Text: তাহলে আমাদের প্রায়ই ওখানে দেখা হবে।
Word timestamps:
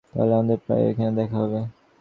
তাহলে 0.09 0.33
আমাদের 0.33 0.57
প্রায়ই 0.65 0.89
ওখানে 0.91 1.11
দেখা 1.19 1.37
হবে। 1.37 1.59